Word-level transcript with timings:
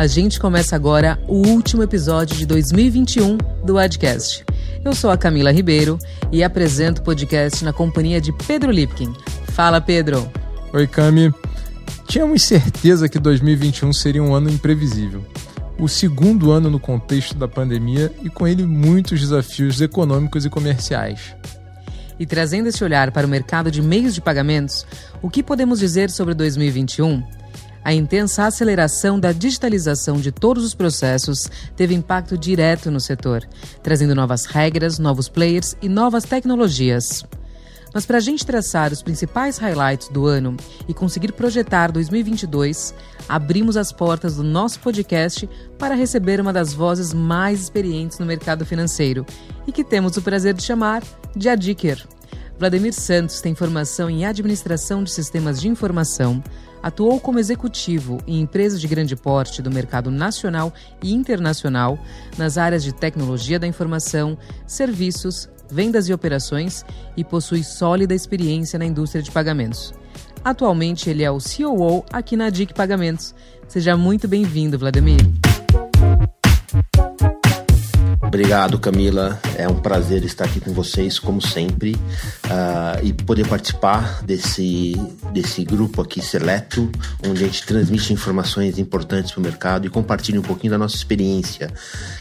A 0.00 0.06
gente 0.06 0.40
começa 0.40 0.74
agora 0.74 1.20
o 1.28 1.46
último 1.46 1.82
episódio 1.82 2.34
de 2.34 2.46
2021 2.46 3.36
do 3.66 3.76
Adcast. 3.76 4.46
Eu 4.82 4.94
sou 4.94 5.10
a 5.10 5.18
Camila 5.18 5.52
Ribeiro 5.52 5.98
e 6.32 6.42
apresento 6.42 7.02
o 7.02 7.04
podcast 7.04 7.62
na 7.62 7.70
companhia 7.70 8.18
de 8.18 8.32
Pedro 8.32 8.70
Lipkin. 8.70 9.12
Fala, 9.52 9.78
Pedro. 9.78 10.32
Oi, 10.72 10.86
Cami. 10.86 11.30
Tínhamos 12.08 12.44
certeza 12.44 13.10
que 13.10 13.18
2021 13.18 13.92
seria 13.92 14.22
um 14.22 14.34
ano 14.34 14.48
imprevisível. 14.48 15.22
O 15.78 15.86
segundo 15.86 16.50
ano 16.50 16.70
no 16.70 16.80
contexto 16.80 17.36
da 17.36 17.46
pandemia 17.46 18.10
e 18.22 18.30
com 18.30 18.48
ele 18.48 18.64
muitos 18.64 19.20
desafios 19.20 19.82
econômicos 19.82 20.46
e 20.46 20.48
comerciais. 20.48 21.36
E 22.18 22.24
trazendo 22.24 22.70
esse 22.70 22.82
olhar 22.82 23.12
para 23.12 23.26
o 23.26 23.30
mercado 23.30 23.70
de 23.70 23.82
meios 23.82 24.14
de 24.14 24.22
pagamentos, 24.22 24.86
o 25.20 25.28
que 25.28 25.42
podemos 25.42 25.78
dizer 25.78 26.08
sobre 26.08 26.32
2021? 26.32 27.22
A 27.82 27.94
intensa 27.94 28.44
aceleração 28.44 29.18
da 29.18 29.32
digitalização 29.32 30.16
de 30.16 30.30
todos 30.30 30.64
os 30.64 30.74
processos 30.74 31.50
teve 31.74 31.94
impacto 31.94 32.36
direto 32.36 32.90
no 32.90 33.00
setor, 33.00 33.46
trazendo 33.82 34.14
novas 34.14 34.44
regras, 34.44 34.98
novos 34.98 35.28
players 35.28 35.74
e 35.80 35.88
novas 35.88 36.24
tecnologias. 36.24 37.24
Mas 37.92 38.06
para 38.06 38.18
a 38.18 38.20
gente 38.20 38.46
traçar 38.46 38.92
os 38.92 39.02
principais 39.02 39.58
highlights 39.58 40.08
do 40.08 40.26
ano 40.26 40.56
e 40.86 40.94
conseguir 40.94 41.32
projetar 41.32 41.90
2022, 41.90 42.94
abrimos 43.28 43.76
as 43.76 43.92
portas 43.92 44.36
do 44.36 44.44
nosso 44.44 44.78
podcast 44.78 45.48
para 45.78 45.94
receber 45.94 46.40
uma 46.40 46.52
das 46.52 46.72
vozes 46.72 47.12
mais 47.12 47.62
experientes 47.62 48.18
no 48.18 48.26
mercado 48.26 48.64
financeiro 48.64 49.26
e 49.66 49.72
que 49.72 49.82
temos 49.82 50.16
o 50.16 50.22
prazer 50.22 50.54
de 50.54 50.62
chamar 50.62 51.02
de 51.34 51.48
Adiker. 51.48 52.06
Vladimir 52.58 52.92
Santos 52.92 53.40
tem 53.40 53.54
formação 53.54 54.10
em 54.10 54.24
administração 54.24 55.02
de 55.02 55.10
sistemas 55.10 55.60
de 55.60 55.66
informação, 55.66 56.42
atuou 56.82 57.20
como 57.20 57.38
executivo 57.38 58.18
em 58.26 58.40
empresas 58.40 58.80
de 58.80 58.88
grande 58.88 59.16
porte 59.16 59.62
do 59.62 59.70
mercado 59.70 60.10
nacional 60.10 60.72
e 61.02 61.12
internacional 61.12 61.98
nas 62.36 62.58
áreas 62.58 62.82
de 62.82 62.92
tecnologia 62.92 63.58
da 63.58 63.66
informação, 63.66 64.38
serviços, 64.66 65.48
vendas 65.70 66.08
e 66.08 66.12
operações 66.12 66.84
e 67.16 67.24
possui 67.24 67.62
sólida 67.62 68.14
experiência 68.14 68.78
na 68.78 68.84
indústria 68.84 69.22
de 69.22 69.30
pagamentos. 69.30 69.92
Atualmente 70.44 71.10
ele 71.10 71.22
é 71.22 71.30
o 71.30 71.38
COO 71.38 72.04
aqui 72.12 72.36
na 72.36 72.50
DIC 72.50 72.72
Pagamentos. 72.74 73.34
Seja 73.68 73.96
muito 73.96 74.26
bem-vindo, 74.26 74.78
Vladimir. 74.78 75.49
Obrigado, 78.30 78.78
Camila. 78.78 79.40
É 79.56 79.68
um 79.68 79.74
prazer 79.74 80.24
estar 80.24 80.44
aqui 80.44 80.60
com 80.60 80.72
vocês, 80.72 81.18
como 81.18 81.42
sempre, 81.42 81.96
uh, 81.96 83.02
e 83.04 83.12
poder 83.12 83.44
participar 83.48 84.22
desse, 84.22 84.94
desse 85.32 85.64
grupo 85.64 86.00
aqui 86.00 86.22
seleto, 86.22 86.88
onde 87.26 87.42
a 87.42 87.46
gente 87.48 87.66
transmite 87.66 88.12
informações 88.12 88.78
importantes 88.78 89.32
para 89.32 89.40
o 89.40 89.42
mercado 89.42 89.84
e 89.84 89.90
compartilha 89.90 90.38
um 90.38 90.44
pouquinho 90.44 90.70
da 90.70 90.78
nossa 90.78 90.94
experiência. 90.94 91.72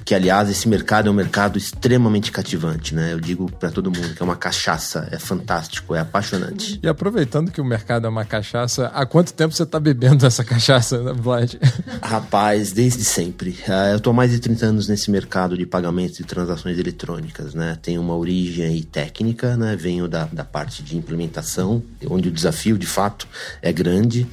Que, 0.04 0.16
aliás, 0.16 0.50
esse 0.50 0.68
mercado 0.68 1.10
é 1.10 1.12
um 1.12 1.14
mercado 1.14 1.60
extremamente 1.60 2.32
cativante, 2.32 2.96
né? 2.96 3.14
Eu 3.14 3.20
digo 3.20 3.50
para 3.60 3.70
todo 3.70 3.92
mundo 3.92 4.16
que 4.16 4.22
é 4.22 4.26
uma 4.26 4.36
cachaça, 4.36 5.08
é 5.12 5.20
fantástico, 5.20 5.94
é 5.94 6.00
apaixonante. 6.00 6.80
E 6.82 6.88
aproveitando 6.88 7.52
que 7.52 7.62
o 7.62 7.66
mercado 7.66 8.08
é 8.08 8.10
uma 8.10 8.26
cachaça, 8.26 8.88
há 8.96 9.06
quanto 9.06 9.32
tempo 9.32 9.54
você 9.54 9.62
está 9.62 9.80
bebendo 9.80 10.26
essa 10.26 10.44
cachaça, 10.44 11.14
Vlad? 11.14 11.54
Rapaz, 12.02 12.72
desde 12.72 13.06
sempre. 13.06 13.52
Uh, 13.68 13.92
eu 13.92 13.98
estou 13.98 14.12
mais 14.12 14.32
de 14.32 14.40
30 14.40 14.66
anos 14.66 14.88
nesse 14.88 15.12
mercado 15.12 15.56
de 15.56 15.68
pagamento 15.68 15.98
pagamentos 16.00 16.19
e 16.19 16.23
transações 16.23 16.80
eletrônicas, 16.80 17.53
né? 17.53 17.78
Tem 17.81 17.97
uma 17.97 18.16
origem 18.16 18.81
técnica, 18.83 19.58
né? 19.58 19.75
Venho 19.75 20.08
da, 20.08 20.25
da 20.25 20.45
parte 20.45 20.81
de 20.81 20.95
implementação, 20.95 21.83
onde 22.09 22.30
o 22.30 22.31
desafio, 22.31 22.78
de 22.78 22.88
fato, 22.88 23.28
é 23.61 23.73
grande. 23.73 24.25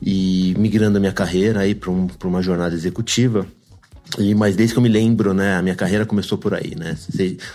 E 0.00 0.54
migrando 0.56 0.98
a 0.98 1.00
minha 1.00 1.12
carreira 1.12 1.60
aí 1.60 1.74
para 1.74 1.90
um, 1.90 2.06
uma 2.24 2.42
jornada 2.42 2.74
executiva, 2.74 3.46
e, 4.16 4.34
mas 4.34 4.56
desde 4.56 4.74
que 4.74 4.78
eu 4.78 4.82
me 4.82 4.88
lembro, 4.88 5.34
né, 5.34 5.56
a 5.56 5.62
minha 5.62 5.74
carreira 5.74 6.06
começou 6.06 6.38
por 6.38 6.54
aí, 6.54 6.74
né? 6.74 6.96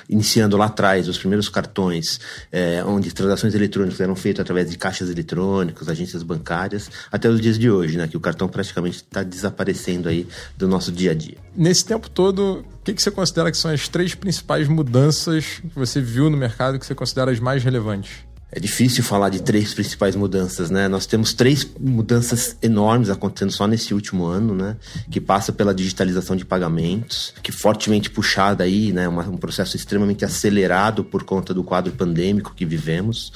Iniciando 0.07 0.55
lá 0.55 0.65
atrás, 0.65 1.07
os 1.07 1.17
primeiros 1.17 1.49
cartões, 1.49 2.19
é, 2.51 2.83
onde 2.85 3.11
transações 3.11 3.55
eletrônicas 3.55 3.99
eram 3.99 4.15
feitas 4.15 4.41
através 4.41 4.69
de 4.69 4.77
caixas 4.77 5.09
eletrônicas, 5.09 5.89
agências 5.89 6.21
bancárias, 6.21 6.91
até 7.11 7.27
os 7.27 7.41
dias 7.41 7.57
de 7.57 7.71
hoje, 7.71 7.97
né? 7.97 8.07
Que 8.07 8.17
o 8.17 8.19
cartão 8.19 8.47
praticamente 8.47 8.97
está 8.97 9.23
desaparecendo 9.23 10.07
aí 10.07 10.27
do 10.57 10.67
nosso 10.67 10.91
dia 10.91 11.11
a 11.11 11.15
dia. 11.15 11.37
Nesse 11.55 11.85
tempo 11.85 12.09
todo, 12.09 12.59
o 12.59 12.83
que, 12.83 12.93
que 12.93 13.01
você 13.01 13.09
considera 13.09 13.49
que 13.49 13.57
são 13.57 13.71
as 13.71 13.87
três 13.87 14.13
principais 14.13 14.67
mudanças 14.67 15.59
que 15.59 15.75
você 15.75 16.01
viu 16.01 16.29
no 16.29 16.37
mercado 16.37 16.77
que 16.77 16.85
você 16.85 16.93
considera 16.93 17.31
as 17.31 17.39
mais 17.39 17.63
relevantes? 17.63 18.32
É 18.55 18.59
difícil 18.59 19.03
falar 19.03 19.29
de 19.29 19.41
três 19.41 19.73
principais 19.73 20.15
mudanças, 20.15 20.69
né? 20.69 20.87
Nós 20.87 21.07
temos 21.07 21.33
três 21.33 21.67
mudanças 21.79 22.55
enormes 22.61 23.09
acontecendo 23.09 23.51
só 23.51 23.65
nesse 23.65 23.95
último 23.95 24.25
ano, 24.25 24.53
né? 24.53 24.75
Que 25.09 25.19
passa 25.19 25.51
pela 25.51 25.73
digitalização 25.73 26.35
de 26.35 26.45
pagamentos, 26.45 27.33
que 27.41 27.51
fortemente 27.51 28.11
puxada 28.11 28.63
aí, 28.63 28.93
né? 28.93 29.09
Um 29.09 29.37
processo 29.37 29.75
extremamente 29.75 30.23
acelerado 30.23 31.03
por 31.03 31.23
conta 31.23 31.51
do 31.51 31.63
quadro 31.63 31.93
pandêmico 31.93 32.53
que 32.53 32.63
vivemos. 32.63 33.29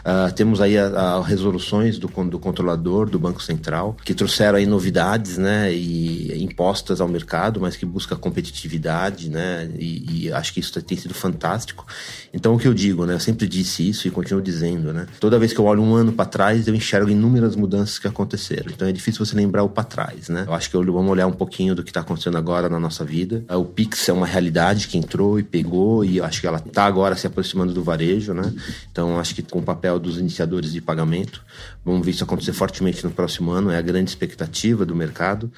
Uh, 0.00 0.32
temos 0.34 0.60
aí 0.60 0.76
as 0.76 1.24
resoluções 1.24 1.96
do, 1.96 2.08
do 2.08 2.40
controlador 2.40 3.08
do 3.08 3.18
Banco 3.18 3.40
Central, 3.40 3.96
que 4.04 4.12
trouxeram 4.12 4.58
aí 4.58 4.66
novidades, 4.66 5.38
né? 5.38 5.72
E 5.72 6.42
impostas 6.42 7.00
ao 7.00 7.06
mercado, 7.06 7.60
mas 7.60 7.76
que 7.76 7.86
busca 7.86 8.16
competitividade, 8.16 9.30
né? 9.30 9.70
E, 9.78 10.24
e 10.26 10.32
acho 10.32 10.52
que 10.52 10.58
isso 10.58 10.82
tem 10.82 10.98
sido 10.98 11.14
fantástico. 11.14 11.86
Então, 12.32 12.56
o 12.56 12.58
que 12.58 12.66
eu 12.66 12.74
digo, 12.74 13.06
né? 13.06 13.14
Eu 13.14 13.20
sempre 13.20 13.46
disse 13.46 13.88
isso 13.88 14.08
e 14.08 14.10
continuo 14.10 14.42
dizendo 14.42 14.63
dizendo, 14.64 14.92
né? 14.92 15.06
Toda 15.20 15.38
vez 15.38 15.52
que 15.52 15.58
eu 15.58 15.64
olho 15.66 15.82
um 15.82 15.94
ano 15.94 16.12
para 16.12 16.24
trás, 16.24 16.66
eu 16.66 16.74
enxergo 16.74 17.10
inúmeras 17.10 17.54
mudanças 17.54 17.98
que 17.98 18.08
aconteceram. 18.08 18.70
Então 18.72 18.88
é 18.88 18.92
difícil 18.92 19.24
você 19.24 19.36
lembrar 19.36 19.62
o 19.62 19.68
para 19.68 19.84
trás, 19.84 20.28
né? 20.28 20.44
Eu 20.46 20.54
acho 20.54 20.70
que 20.70 20.76
vamos 20.76 21.10
olhar 21.10 21.26
um 21.26 21.32
pouquinho 21.32 21.74
do 21.74 21.82
que 21.82 21.90
está 21.90 22.00
acontecendo 22.00 22.38
agora 22.38 22.68
na 22.68 22.80
nossa 22.80 23.04
vida. 23.04 23.44
O 23.50 23.64
Pix 23.64 24.08
é 24.08 24.12
uma 24.12 24.26
realidade 24.26 24.88
que 24.88 24.96
entrou 24.96 25.38
e 25.38 25.42
pegou 25.42 26.04
e 26.04 26.18
eu 26.18 26.24
acho 26.24 26.40
que 26.40 26.46
ela 26.46 26.62
está 26.64 26.84
agora 26.84 27.14
se 27.16 27.26
aproximando 27.26 27.72
do 27.72 27.82
varejo, 27.82 28.32
né? 28.32 28.52
Então 28.90 29.18
acho 29.18 29.34
que 29.34 29.42
com 29.42 29.58
o 29.58 29.62
papel 29.62 29.98
dos 29.98 30.18
iniciadores 30.18 30.72
de 30.72 30.80
pagamento, 30.80 31.42
vamos 31.84 32.04
ver 32.04 32.12
isso 32.12 32.24
acontecer 32.24 32.52
fortemente 32.52 33.04
no 33.04 33.10
próximo 33.10 33.50
ano. 33.50 33.70
É 33.70 33.76
a 33.76 33.82
grande 33.82 34.10
expectativa 34.10 34.86
do 34.86 34.94
mercado. 34.94 35.50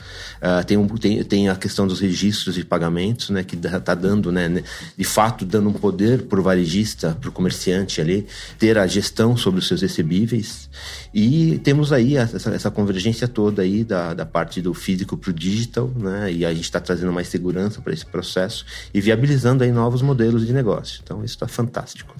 Uh, 0.42 0.64
tem, 0.64 0.76
um, 0.76 0.86
tem, 0.88 1.22
tem 1.22 1.48
a 1.48 1.54
questão 1.54 1.86
dos 1.86 2.00
registros 2.00 2.54
de 2.54 2.64
pagamentos, 2.64 3.30
né? 3.30 3.44
Que 3.44 3.56
está 3.56 3.94
dando, 3.94 4.32
né? 4.32 4.62
De 4.96 5.04
fato, 5.04 5.44
dando 5.44 5.68
um 5.68 5.72
poder 5.72 6.22
para 6.22 6.40
o 6.40 6.42
varejista, 6.42 7.16
para 7.20 7.28
o 7.28 7.32
comerciante 7.32 8.00
ali, 8.00 8.26
ter 8.58 8.78
a 8.78 8.86
gestão 8.96 9.36
sobre 9.36 9.60
os 9.60 9.68
seus 9.68 9.82
recebíveis 9.82 10.70
e 11.12 11.58
temos 11.62 11.92
aí 11.92 12.16
essa, 12.16 12.50
essa 12.50 12.70
convergência 12.70 13.28
toda 13.28 13.62
aí 13.62 13.84
da, 13.84 14.14
da 14.14 14.24
parte 14.24 14.62
do 14.62 14.72
físico 14.72 15.16
para 15.16 15.30
o 15.30 15.32
digital, 15.32 15.90
né? 15.94 16.32
E 16.32 16.44
a 16.44 16.52
gente 16.52 16.64
está 16.64 16.80
trazendo 16.80 17.12
mais 17.12 17.28
segurança 17.28 17.80
para 17.80 17.92
esse 17.92 18.06
processo 18.06 18.64
e 18.92 19.00
viabilizando 19.00 19.62
aí 19.64 19.70
novos 19.70 20.02
modelos 20.02 20.46
de 20.46 20.52
negócio. 20.52 21.00
Então 21.02 21.24
isso 21.24 21.34
está 21.34 21.46
fantástico. 21.46 22.14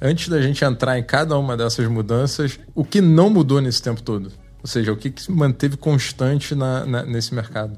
Antes 0.00 0.28
da 0.28 0.40
gente 0.40 0.64
entrar 0.64 0.98
em 0.98 1.02
cada 1.02 1.36
uma 1.36 1.56
dessas 1.56 1.86
mudanças, 1.86 2.58
o 2.74 2.84
que 2.84 3.00
não 3.00 3.28
mudou 3.28 3.60
nesse 3.60 3.82
tempo 3.82 4.00
todo? 4.00 4.32
Ou 4.62 4.66
seja, 4.66 4.92
o 4.92 4.96
que, 4.96 5.10
que 5.10 5.22
se 5.22 5.32
manteve 5.32 5.76
constante 5.76 6.54
na, 6.54 6.86
na, 6.86 7.02
nesse 7.02 7.34
mercado? 7.34 7.76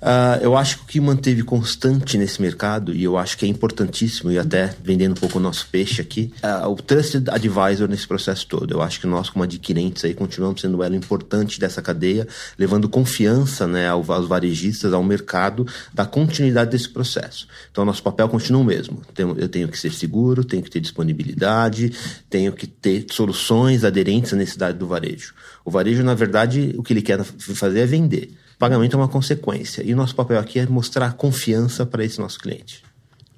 Uh, 0.00 0.42
eu 0.42 0.56
acho 0.56 0.78
que 0.78 0.82
o 0.82 0.86
que 0.86 1.00
manteve 1.00 1.42
constante 1.42 2.16
nesse 2.18 2.40
mercado, 2.40 2.94
e 2.94 3.04
eu 3.04 3.16
acho 3.16 3.36
que 3.36 3.44
é 3.44 3.48
importantíssimo, 3.48 4.30
e 4.30 4.38
até 4.38 4.74
vendendo 4.82 5.12
um 5.12 5.20
pouco 5.20 5.38
o 5.38 5.40
nosso 5.40 5.66
peixe 5.68 6.00
aqui, 6.00 6.32
uh, 6.42 6.68
o 6.68 6.76
Trusted 6.76 7.28
Advisor 7.30 7.88
nesse 7.88 8.06
processo 8.06 8.46
todo. 8.46 8.72
Eu 8.72 8.82
acho 8.82 9.00
que 9.00 9.06
nós, 9.06 9.30
como 9.30 9.44
adquirentes, 9.44 10.04
aí, 10.04 10.14
continuamos 10.14 10.60
sendo 10.60 10.78
um 10.78 10.82
elo 10.82 10.94
importante 10.94 11.60
dessa 11.60 11.82
cadeia, 11.82 12.26
levando 12.58 12.88
confiança 12.88 13.66
né, 13.66 13.88
aos 13.88 14.06
varejistas, 14.26 14.92
ao 14.92 15.02
mercado, 15.02 15.66
da 15.92 16.06
continuidade 16.06 16.70
desse 16.70 16.88
processo. 16.88 17.46
Então, 17.70 17.84
nosso 17.84 18.02
papel 18.02 18.28
continua 18.28 18.60
o 18.60 18.64
mesmo. 18.64 19.02
Eu 19.36 19.48
tenho 19.48 19.68
que 19.68 19.78
ser 19.78 19.92
seguro, 19.92 20.44
tenho 20.44 20.62
que 20.62 20.70
ter 20.70 20.80
disponibilidade, 20.80 21.92
tenho 22.28 22.52
que 22.52 22.66
ter 22.66 23.06
soluções 23.10 23.84
aderentes 23.84 24.32
à 24.32 24.36
necessidade 24.36 24.78
do 24.78 24.86
varejo. 24.86 25.34
O 25.64 25.70
varejo, 25.70 26.02
na 26.02 26.14
verdade, 26.14 26.74
o 26.76 26.82
que 26.82 26.92
ele 26.92 27.02
quer 27.02 27.22
fazer 27.22 27.80
é 27.80 27.86
vender. 27.86 28.30
Pagamento 28.58 28.94
é 28.94 28.96
uma 28.96 29.08
consequência. 29.08 29.82
E 29.82 29.94
o 29.94 29.96
nosso 29.96 30.14
papel 30.14 30.38
aqui 30.38 30.58
é 30.58 30.66
mostrar 30.66 31.12
confiança 31.12 31.86
para 31.86 32.04
esse 32.04 32.18
nosso 32.18 32.40
cliente. 32.40 32.82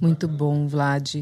Muito 0.00 0.26
bom, 0.26 0.66
Vlad. 0.66 1.16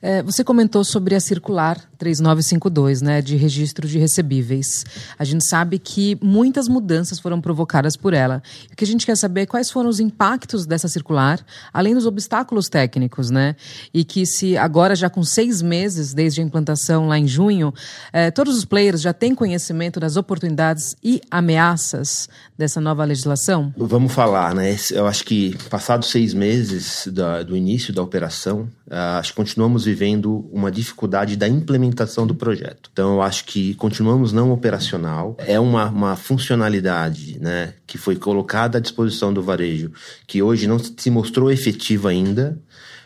É, 0.00 0.22
você 0.22 0.44
comentou 0.44 0.84
sobre 0.84 1.14
a 1.14 1.20
circular 1.20 1.76
3952, 1.98 3.02
né, 3.02 3.20
de 3.20 3.36
registro 3.36 3.88
de 3.88 3.98
recebíveis. 3.98 4.84
A 5.18 5.24
gente 5.24 5.46
sabe 5.46 5.78
que 5.78 6.16
muitas 6.22 6.68
mudanças 6.68 7.18
foram 7.18 7.40
provocadas 7.40 7.96
por 7.96 8.14
ela. 8.14 8.42
O 8.72 8.76
que 8.76 8.84
a 8.84 8.86
gente 8.86 9.04
quer 9.04 9.16
saber 9.16 9.42
é 9.42 9.46
quais 9.46 9.70
foram 9.70 9.90
os 9.90 10.00
impactos 10.00 10.64
dessa 10.64 10.88
circular, 10.88 11.44
além 11.72 11.94
dos 11.94 12.06
obstáculos 12.06 12.68
técnicos, 12.68 13.30
né? 13.30 13.56
E 13.92 14.04
que 14.04 14.24
se 14.24 14.56
agora, 14.56 14.94
já 14.94 15.10
com 15.10 15.22
seis 15.24 15.60
meses 15.60 16.14
desde 16.14 16.40
a 16.40 16.44
implantação 16.44 17.08
lá 17.08 17.18
em 17.18 17.26
junho, 17.26 17.74
é, 18.12 18.30
todos 18.30 18.56
os 18.56 18.64
players 18.64 19.00
já 19.00 19.12
têm 19.12 19.34
conhecimento 19.34 19.98
das 19.98 20.16
oportunidades 20.16 20.96
e 21.02 21.20
ameaças 21.30 22.28
dessa 22.56 22.80
nova 22.80 23.04
legislação? 23.04 23.74
Vamos 23.76 24.12
falar, 24.12 24.54
né? 24.54 24.76
Eu 24.90 25.06
acho 25.06 25.24
que 25.24 25.56
passados 25.68 26.10
seis 26.10 26.32
meses 26.32 27.08
da, 27.12 27.42
do 27.42 27.56
início 27.56 27.92
da 27.92 28.02
operação, 28.02 28.19
operação, 28.20 28.68
uh, 28.86 29.18
acho 29.18 29.30
que 29.30 29.36
continuamos 29.36 29.84
vivendo 29.84 30.46
uma 30.52 30.70
dificuldade 30.70 31.36
da 31.36 31.48
implementação 31.48 32.26
do 32.26 32.34
projeto. 32.34 32.90
Então, 32.92 33.14
eu 33.14 33.22
acho 33.22 33.46
que 33.46 33.74
continuamos 33.74 34.30
não 34.32 34.52
operacional. 34.52 35.36
É 35.38 35.58
uma, 35.58 35.88
uma 35.88 36.16
funcionalidade 36.16 37.38
né, 37.40 37.72
que 37.86 37.96
foi 37.96 38.16
colocada 38.16 38.76
à 38.76 38.80
disposição 38.80 39.32
do 39.32 39.42
varejo, 39.42 39.90
que 40.26 40.42
hoje 40.42 40.66
não 40.66 40.78
se 40.78 41.10
mostrou 41.10 41.50
efetiva 41.50 42.10
ainda 42.10 42.58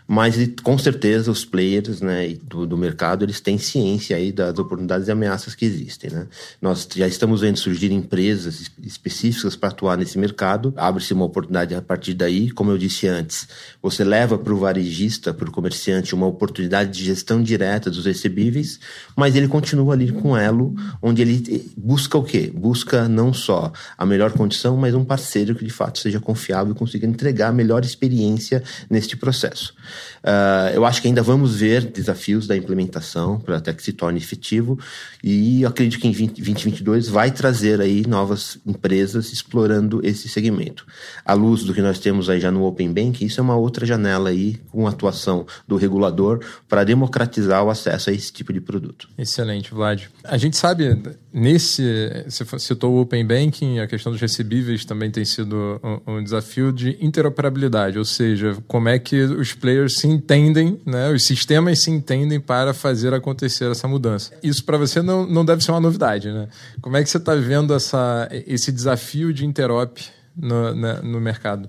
mas 0.07 0.37
com 0.63 0.77
certeza 0.77 1.31
os 1.31 1.45
players 1.45 2.01
né, 2.03 2.37
do, 2.43 2.67
do, 2.67 2.77
mercado 2.77 3.25
eles 3.25 3.41
têm 3.41 3.57
ciência 3.57 4.17
aí 4.17 4.31
das 4.31 4.59
oportunidades 4.59 5.09
e 5.09 5.11
ameaças 5.11 5.55
que 5.55 5.65
existem. 5.65 6.11
Né? 6.11 6.27
Nós 6.61 6.87
já 6.95 7.07
estamos 7.07 7.41
vendo 7.41 7.59
surgir 7.59 7.91
empresas 7.91 8.71
específicas 8.83 9.57
para 9.57 9.71
atuar 9.71 9.97
nesse 9.97 10.19
mercado, 10.19 10.75
abre-se 10.77 11.15
uma 11.15 11.25
oportunidade 11.25 11.75
a 11.75 11.81
partir 11.81 12.13
daí, 12.13 12.51
como 12.51 12.71
eu 12.71 12.77
disse 12.77 13.07
antes, 13.09 13.49
você 13.83 14.05
leva 14.05 14.37
para 14.37 14.53
o 14.53 14.59
varejista, 14.59 15.33
para 15.33 15.49
o 15.49 15.53
comerciante, 15.53 16.15
uma 16.15 16.27
oportunidade 16.27 16.91
de 16.91 17.05
gestão 17.05 17.43
direta 17.43 17.91
dos 17.91 18.05
recebíveis, 18.05 18.79
mas 19.17 19.35
ele 19.35 19.49
continua 19.49 19.95
ali 19.95 20.13
com 20.13 20.37
elo, 20.37 20.75
onde 21.01 21.23
ele 21.23 21.73
busca 21.77 22.19
o 22.19 22.23
quê? 22.23 22.53
Busca 22.55 23.09
não 23.09 23.33
só 23.33 23.73
a 23.97 24.05
melhor 24.05 24.33
condição, 24.33 24.77
mas 24.77 24.95
um 24.95 25.05
parceiro 25.05 25.55
que 25.55 25.65
de 25.65 25.73
fato 25.73 25.99
seja 25.99 26.21
confiável 26.21 26.75
e 26.75 26.77
consiga 26.77 27.07
entregar 27.07 27.49
a 27.49 27.53
melhor 27.53 27.85
experiência 27.85 28.63
neste 28.91 29.17
processo. 29.17 29.75
Uh, 30.23 30.75
eu 30.75 30.85
acho 30.85 31.03
que 31.03 31.09
ainda 31.09 31.23
vamos 31.23 31.57
ver 31.57 31.85
desafios 31.85 32.47
da 32.47 32.57
implementação 32.57 33.39
para 33.39 33.59
até 33.59 33.73
que 33.73 33.83
se 33.83 33.93
torne 33.93 34.19
efetivo 34.19 34.79
e 35.23 35.65
acredito 35.65 36.01
que 36.01 36.09
em 36.09 36.13
20, 36.13 36.43
2022 36.43 37.09
vai 37.09 37.31
trazer 37.31 37.81
aí 37.81 38.07
novas 38.07 38.59
empresas 38.67 39.33
explorando 39.33 40.01
esse 40.05 40.29
segmento. 40.29 40.87
À 41.25 41.35
luz 41.35 41.63
do 41.65 41.75
que 41.75 41.83
nós 41.83 41.99
temos 41.99 42.31
aí 42.31 42.41
já 42.41 42.51
no 42.51 42.65
Open 42.65 42.93
Bank, 42.93 43.25
isso 43.25 43.41
é 43.41 43.43
uma 43.43 43.57
outra 43.57 43.85
janela 43.85 44.31
aí 44.31 44.57
com 44.71 44.87
atuação 44.87 45.47
do 45.67 45.77
regulador 45.77 46.41
para 46.69 46.85
democratizar 46.85 47.63
o 47.65 47.71
acesso 47.71 48.11
a 48.11 48.13
esse 48.13 48.33
tipo 48.33 48.53
de 48.53 48.61
produto. 48.61 49.09
Excelente, 49.19 49.73
Vlad. 49.73 50.05
A 50.25 50.37
gente 50.37 50.57
sabe, 50.57 50.97
nesse, 51.33 51.83
você 52.27 52.45
citou 52.59 52.95
o 52.95 53.01
Open 53.01 53.27
Banking, 53.27 53.79
a 53.81 53.87
questão 53.87 54.13
dos 54.13 54.21
recebíveis 54.21 54.85
também 54.85 55.11
tem 55.11 55.25
sido 55.25 55.81
um, 55.83 56.17
um 56.17 56.25
desafio 56.25 56.73
de 56.73 56.97
interoperabilidade, 57.01 57.99
ou 57.99 58.05
seja, 58.05 58.57
como 58.67 58.89
é 58.89 58.99
que 58.99 59.23
os 59.23 59.53
players 59.53 59.84
players 59.85 59.99
se 59.99 60.07
entendem, 60.07 60.81
né, 60.87 61.11
os 61.11 61.25
sistemas 61.25 61.81
se 61.81 61.91
entendem 61.91 62.41
para 62.41 62.73
fazer 62.73 63.13
acontecer 63.13 63.71
essa 63.71 63.87
mudança. 63.87 64.33
Isso 64.43 64.65
para 64.65 64.79
você 64.79 65.03
não, 65.03 65.27
não 65.27 65.45
deve 65.45 65.63
ser 65.63 65.71
uma 65.71 65.81
novidade. 65.81 66.31
Né? 66.31 66.49
Como 66.81 66.97
é 66.97 67.03
que 67.03 67.11
você 67.11 67.19
está 67.19 67.35
vendo 67.35 67.75
essa, 67.75 68.29
esse 68.31 68.73
desafio 68.73 69.33
de 69.33 69.45
interop 69.45 70.05
no, 70.37 70.75
né, 70.75 71.01
no 71.03 71.21
mercado? 71.21 71.69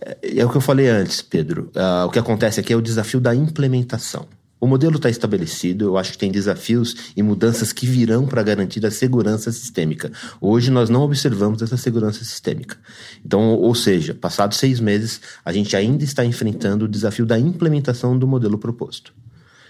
É, 0.00 0.40
é, 0.40 0.44
o 0.44 0.50
que 0.50 0.56
eu 0.56 0.60
falei 0.60 0.88
antes, 0.88 1.22
Pedro. 1.22 1.70
Uh, 1.74 2.06
o 2.06 2.10
que 2.10 2.18
acontece 2.18 2.60
aqui 2.60 2.72
é 2.72 2.76
o 2.76 2.82
desafio 2.82 3.20
da 3.20 3.34
implementação. 3.34 4.26
O 4.60 4.66
modelo 4.66 4.96
está 4.96 5.08
estabelecido, 5.08 5.84
eu 5.84 5.96
acho 5.96 6.12
que 6.12 6.18
tem 6.18 6.32
desafios 6.32 7.12
e 7.16 7.22
mudanças 7.22 7.72
que 7.72 7.86
virão 7.86 8.26
para 8.26 8.42
garantir 8.42 8.84
a 8.84 8.90
segurança 8.90 9.52
sistêmica. 9.52 10.10
Hoje 10.40 10.70
nós 10.70 10.90
não 10.90 11.02
observamos 11.02 11.62
essa 11.62 11.76
segurança 11.76 12.24
sistêmica. 12.24 12.76
Então, 13.24 13.54
ou 13.54 13.74
seja, 13.74 14.14
passados 14.14 14.58
seis 14.58 14.80
meses, 14.80 15.20
a 15.44 15.52
gente 15.52 15.76
ainda 15.76 16.02
está 16.02 16.24
enfrentando 16.24 16.86
o 16.86 16.88
desafio 16.88 17.24
da 17.24 17.38
implementação 17.38 18.18
do 18.18 18.26
modelo 18.26 18.58
proposto. 18.58 19.14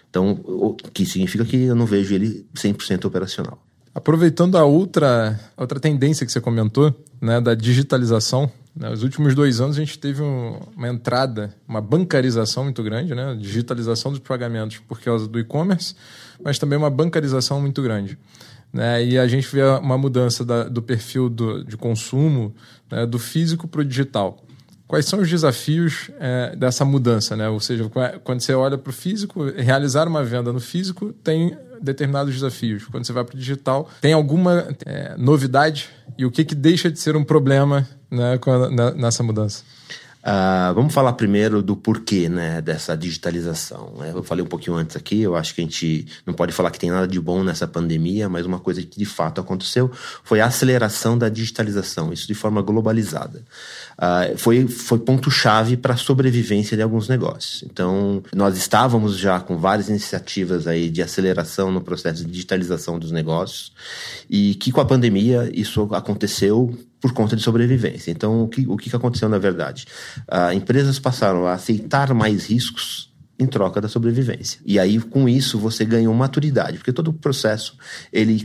Então, 0.08 0.40
o 0.44 0.75
que 0.75 1.05
significa 1.05 1.44
que 1.44 1.64
eu 1.64 1.75
não 1.75 1.85
vejo 1.85 2.14
ele 2.14 2.46
100% 2.55 3.05
operacional. 3.05 3.62
Aproveitando 3.94 4.56
a 4.56 4.64
outra, 4.64 5.38
outra 5.56 5.79
tendência 5.79 6.25
que 6.25 6.32
você 6.32 6.40
comentou, 6.40 6.94
né, 7.20 7.40
da 7.40 7.55
digitalização, 7.55 8.50
nos 8.79 9.03
últimos 9.03 9.35
dois 9.35 9.61
anos 9.61 9.77
a 9.77 9.81
gente 9.81 9.99
teve 9.99 10.23
um, 10.23 10.61
uma 10.77 10.89
entrada, 10.89 11.53
uma 11.67 11.81
bancarização 11.81 12.65
muito 12.65 12.83
grande, 12.83 13.15
né? 13.15 13.37
digitalização 13.41 14.13
dos 14.13 14.21
pagamentos 14.21 14.79
por 14.79 15.01
causa 15.01 15.27
do 15.27 15.39
e-commerce, 15.39 15.97
mas 16.43 16.59
também 16.59 16.79
uma 16.79 16.91
bancarização 16.91 17.61
muito 17.61 17.83
grande. 17.83 18.17
Né? 18.73 19.05
E 19.05 19.19
a 19.19 19.27
gente 19.27 19.49
vê 19.51 19.63
uma 19.63 19.99
mudança 19.99 20.45
da, 20.45 20.65
do 20.65 20.81
perfil 20.81 21.29
do, 21.29 21.65
de 21.65 21.77
consumo 21.77 22.55
né? 22.91 23.05
do 23.05 23.19
físico 23.19 23.67
para 23.67 23.81
o 23.81 23.85
digital. 23.85 24.45
Quais 24.87 25.07
são 25.07 25.21
os 25.21 25.29
desafios 25.29 26.11
é, 26.21 26.55
dessa 26.57 26.85
mudança? 26.85 27.37
Né? 27.37 27.49
Ou 27.49 27.61
seja, 27.61 27.91
quando 28.23 28.41
você 28.41 28.55
olha 28.55 28.79
para 28.79 28.91
o 28.91 28.93
físico, 28.93 29.45
realizar 29.51 30.07
uma 30.07 30.23
venda 30.23 30.53
no 30.53 30.61
físico 30.61 31.13
tem 31.13 31.57
determinados 31.81 32.35
desafios. 32.35 32.85
Quando 32.87 33.05
você 33.05 33.13
vai 33.13 33.25
para 33.25 33.35
o 33.35 33.39
digital, 33.39 33.91
tem 34.01 34.13
alguma 34.13 34.69
é, 34.85 35.15
novidade 35.17 35.89
e 36.17 36.25
o 36.25 36.31
que, 36.31 36.45
que 36.45 36.55
deixa 36.55 36.91
de 36.91 36.99
ser 36.99 37.17
um 37.17 37.25
problema 37.25 37.87
né, 38.11 38.39
nessa 38.97 39.23
mudança? 39.23 39.63
Uh, 40.29 40.75
vamos 40.75 40.93
falar 40.93 41.15
primeiro 41.15 41.63
do 41.63 41.75
porquê 41.75 42.29
né, 42.29 42.61
dessa 42.61 42.95
digitalização. 42.95 43.95
Né? 43.97 44.13
Eu 44.15 44.23
falei 44.23 44.45
um 44.45 44.49
pouquinho 44.49 44.77
antes 44.77 44.95
aqui, 44.95 45.23
eu 45.23 45.35
acho 45.35 45.55
que 45.55 45.63
a 45.63 45.65
gente 45.65 46.07
não 46.27 46.35
pode 46.35 46.53
falar 46.53 46.71
que 46.71 46.79
tem 46.79 46.91
nada 46.91 47.09
de 47.09 47.19
bom 47.19 47.43
nessa 47.43 47.67
pandemia, 47.67 48.29
mas 48.29 48.45
uma 48.45 48.61
coisa 48.61 48.83
que 48.83 48.99
de 48.99 49.07
fato 49.07 49.41
aconteceu 49.41 49.91
foi 50.23 50.43
a 50.43 50.47
aceleração 50.47 51.17
da 51.17 51.31
digitalização, 51.31 52.13
isso 52.13 52.27
de 52.27 52.35
forma 52.35 52.61
globalizada. 52.61 53.43
Uh, 53.99 54.37
foi, 54.37 54.69
foi 54.69 54.99
ponto-chave 54.99 55.79
para 55.79 55.95
a 55.95 55.97
sobrevivência 55.97 56.77
de 56.77 56.83
alguns 56.83 57.09
negócios. 57.09 57.63
Então, 57.63 58.23
nós 58.35 58.59
estávamos 58.59 59.17
já 59.17 59.41
com 59.41 59.57
várias 59.57 59.89
iniciativas 59.89 60.67
aí 60.67 60.91
de 60.91 61.01
aceleração 61.01 61.73
no 61.73 61.81
processo 61.81 62.23
de 62.23 62.31
digitalização 62.31 62.99
dos 62.99 63.11
negócios, 63.11 63.73
e 64.29 64.55
que 64.57 64.71
com 64.71 64.83
a 64.83 64.85
pandemia 64.85 65.51
isso 65.55 65.89
aconteceu 65.95 66.79
por 67.00 67.12
conta 67.12 67.37
de 67.37 67.43
sobrevivência. 67.43 68.11
Então, 68.11 68.43
o 68.43 68.49
que, 68.49 68.67
o 68.67 68.77
que 68.77 68.95
aconteceu 68.95 69.29
na 69.29 69.39
verdade? 69.39 69.87
Uh, 70.31 70.53
empresas 70.53 70.99
passaram 70.99 71.47
a 71.47 71.53
aceitar 71.53 72.12
mais 72.15 72.47
riscos 72.47 73.08
em 73.38 73.46
troca 73.46 73.81
da 73.81 73.88
sobrevivência. 73.88 74.61
E 74.67 74.79
aí, 74.79 74.99
com 74.99 75.29
isso, 75.29 75.58
você 75.58 75.85
ganha 75.85 76.11
uma 76.11 76.19
maturidade, 76.19 76.79
porque 76.79 76.93
todo 76.93 77.08
o 77.08 77.12
processo, 77.12 77.76
ele, 78.12 78.44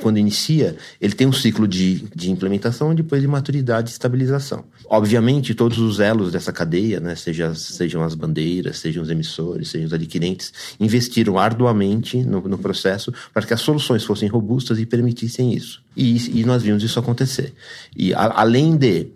quando 0.00 0.16
inicia, 0.16 0.76
ele 1.00 1.12
tem 1.12 1.26
um 1.26 1.32
ciclo 1.32 1.68
de, 1.68 2.06
de 2.14 2.30
implementação 2.30 2.92
e 2.92 2.96
depois 2.96 3.20
de 3.20 3.28
maturidade 3.28 3.90
e 3.90 3.92
estabilização. 3.92 4.64
Obviamente, 4.88 5.54
todos 5.54 5.78
os 5.78 6.00
elos 6.00 6.32
dessa 6.32 6.52
cadeia, 6.52 7.00
né, 7.00 7.14
seja, 7.14 7.54
sejam 7.54 8.02
as 8.02 8.14
bandeiras, 8.14 8.78
sejam 8.78 9.02
os 9.02 9.10
emissores, 9.10 9.68
sejam 9.68 9.86
os 9.86 9.92
adquirentes, 9.92 10.52
investiram 10.80 11.38
arduamente 11.38 12.16
no, 12.18 12.40
no 12.40 12.58
processo 12.58 13.12
para 13.34 13.46
que 13.46 13.52
as 13.52 13.60
soluções 13.60 14.04
fossem 14.04 14.28
robustas 14.28 14.78
e 14.78 14.86
permitissem 14.86 15.52
isso. 15.52 15.82
E, 15.94 16.40
e 16.40 16.44
nós 16.44 16.62
vimos 16.62 16.82
isso 16.82 16.98
acontecer. 16.98 17.52
E 17.94 18.14
a, 18.14 18.40
além 18.40 18.76
de 18.76 19.08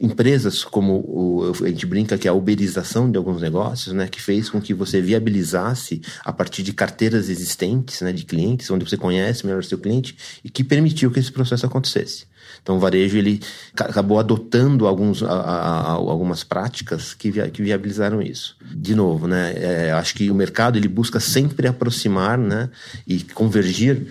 empresas 0.00 0.64
como 0.64 0.94
o, 1.06 1.52
a 1.62 1.68
gente 1.68 1.84
brinca 1.84 2.16
que 2.16 2.26
é 2.26 2.30
a 2.30 2.34
uberização 2.34 3.10
de 3.10 3.18
alguns 3.18 3.42
negócios, 3.42 3.94
né, 3.94 4.08
que 4.08 4.20
fez 4.20 4.48
com 4.48 4.60
que 4.60 4.72
você 4.72 5.00
viabilizasse 5.00 6.00
a 6.24 6.32
partir 6.32 6.62
de 6.62 6.72
carteiras 6.72 7.28
existentes, 7.28 8.00
né, 8.00 8.12
de 8.12 8.24
clientes, 8.24 8.70
onde 8.70 8.88
você 8.88 8.96
conhece 8.96 9.44
melhor 9.44 9.60
o 9.60 9.64
seu 9.64 9.76
cliente 9.78 10.16
e 10.42 10.48
que 10.48 10.64
permitiu 10.64 11.10
que 11.10 11.20
esse 11.20 11.30
processo 11.30 11.66
acontecesse. 11.66 12.24
Então, 12.62 12.76
o 12.76 12.78
varejo 12.78 13.18
ele 13.18 13.40
acabou 13.74 14.18
adotando 14.18 14.86
alguns, 14.86 15.22
a, 15.22 15.28
a, 15.30 15.90
algumas 15.90 16.42
práticas 16.42 17.12
que, 17.12 17.30
via, 17.30 17.48
que 17.50 17.62
viabilizaram 17.62 18.22
isso. 18.22 18.56
De 18.74 18.94
novo, 18.94 19.26
né, 19.26 19.52
é, 19.56 19.92
acho 19.92 20.14
que 20.14 20.30
o 20.30 20.34
mercado 20.34 20.78
ele 20.78 20.88
busca 20.88 21.20
sempre 21.20 21.68
aproximar 21.68 22.38
né, 22.38 22.70
e 23.06 23.20
convergir 23.22 24.06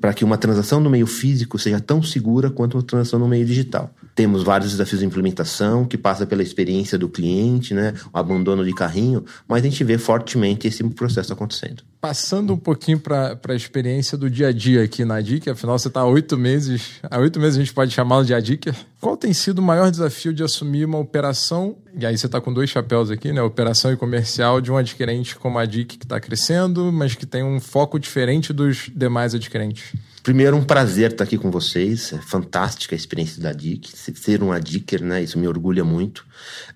para 0.00 0.12
que 0.12 0.24
uma 0.24 0.38
transação 0.38 0.80
no 0.80 0.90
meio 0.90 1.06
físico 1.06 1.58
seja 1.58 1.80
tão 1.80 2.02
segura 2.02 2.50
quanto 2.50 2.76
uma 2.76 2.82
transação 2.82 3.18
no 3.18 3.28
meio 3.28 3.44
digital. 3.44 3.92
Temos 4.18 4.42
vários 4.42 4.72
desafios 4.72 4.98
de 4.98 5.06
implementação, 5.06 5.84
que 5.84 5.96
passa 5.96 6.26
pela 6.26 6.42
experiência 6.42 6.98
do 6.98 7.08
cliente, 7.08 7.72
né, 7.72 7.94
o 8.12 8.18
abandono 8.18 8.64
de 8.64 8.74
carrinho, 8.74 9.24
mas 9.46 9.62
a 9.62 9.68
gente 9.68 9.84
vê 9.84 9.96
fortemente 9.96 10.66
esse 10.66 10.82
processo 10.88 11.32
acontecendo. 11.32 11.84
Passando 12.00 12.52
um 12.52 12.56
pouquinho 12.56 12.98
para 12.98 13.38
a 13.48 13.54
experiência 13.54 14.18
do 14.18 14.28
dia 14.28 14.48
a 14.48 14.52
dia 14.52 14.82
aqui 14.82 15.04
na 15.04 15.20
DIC, 15.20 15.48
afinal 15.50 15.78
você 15.78 15.86
está 15.86 16.00
há 16.00 16.04
oito 16.04 16.36
meses, 16.36 16.94
há 17.08 17.16
oito 17.20 17.38
meses 17.38 17.58
a 17.58 17.60
gente 17.60 17.72
pode 17.72 17.92
chamá-lo 17.92 18.24
de 18.24 18.34
ADIC. 18.34 18.74
Qual 19.00 19.16
tem 19.16 19.32
sido 19.32 19.60
o 19.60 19.62
maior 19.62 19.88
desafio 19.88 20.32
de 20.32 20.42
assumir 20.42 20.84
uma 20.84 20.98
operação, 20.98 21.76
e 21.96 22.04
aí 22.04 22.18
você 22.18 22.26
está 22.26 22.40
com 22.40 22.52
dois 22.52 22.68
chapéus 22.68 23.12
aqui, 23.12 23.32
né, 23.32 23.40
operação 23.40 23.92
e 23.92 23.96
comercial 23.96 24.60
de 24.60 24.72
um 24.72 24.76
adquirente 24.76 25.36
como 25.36 25.60
a 25.60 25.64
DIC 25.64 25.96
que 25.96 26.04
está 26.04 26.18
crescendo, 26.18 26.90
mas 26.90 27.14
que 27.14 27.24
tem 27.24 27.44
um 27.44 27.60
foco 27.60 28.00
diferente 28.00 28.52
dos 28.52 28.90
demais 28.92 29.32
adquirentes? 29.32 29.92
Primeiro, 30.22 30.56
um 30.56 30.64
prazer 30.64 31.12
estar 31.12 31.24
aqui 31.24 31.38
com 31.38 31.50
vocês. 31.50 32.12
É 32.12 32.18
fantástica 32.18 32.94
a 32.94 32.98
experiência 32.98 33.42
da 33.42 33.52
DIC. 33.52 33.90
Ser 33.94 34.42
um 34.42 34.52
Adiker, 34.52 35.02
né? 35.02 35.22
Isso 35.22 35.38
me 35.38 35.46
orgulha 35.46 35.84
muito. 35.84 36.26